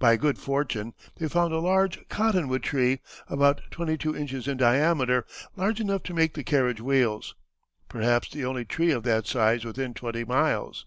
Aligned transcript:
By 0.00 0.16
good 0.16 0.36
fortune 0.36 0.94
they 1.16 1.28
found 1.28 1.52
a 1.52 1.60
large 1.60 2.08
cottonwood 2.08 2.64
tree, 2.64 2.98
about 3.28 3.60
twenty 3.70 3.96
two 3.96 4.16
inches 4.16 4.48
in 4.48 4.56
diameter, 4.56 5.24
large 5.54 5.78
enough 5.78 6.02
to 6.06 6.12
make 6.12 6.34
the 6.34 6.42
carriage 6.42 6.80
wheels, 6.80 7.36
"perhaps 7.88 8.28
the 8.30 8.44
only 8.44 8.64
tree 8.64 8.90
of 8.90 9.04
that 9.04 9.28
size 9.28 9.64
within 9.64 9.94
twenty 9.94 10.24
miles." 10.24 10.86